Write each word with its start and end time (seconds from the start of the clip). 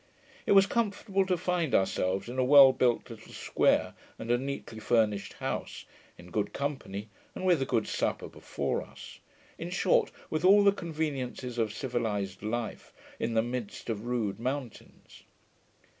It 0.47 0.53
was 0.53 0.65
comfortable 0.65 1.27
to 1.27 1.37
find 1.37 1.75
ourselves 1.75 2.27
in 2.27 2.39
a 2.39 2.43
well 2.43 2.73
built 2.73 3.11
little 3.11 3.33
square, 3.33 3.93
and 4.17 4.31
a 4.31 4.37
neatly 4.39 4.79
furnished 4.79 5.33
house, 5.33 5.85
in 6.17 6.31
good 6.31 6.53
company, 6.53 7.09
and 7.35 7.45
with 7.45 7.61
a 7.61 7.67
good 7.67 7.85
supper 7.85 8.27
before 8.27 8.81
us; 8.81 9.19
in 9.59 9.69
short, 9.69 10.09
with 10.31 10.43
all 10.43 10.63
the 10.63 10.71
conveniencies 10.73 11.59
of 11.59 11.71
civilized 11.71 12.41
life 12.41 12.91
in 13.19 13.35
the 13.35 13.43
midst 13.43 13.91
of 13.91 14.07
rude 14.07 14.39
mountains. 14.39 15.21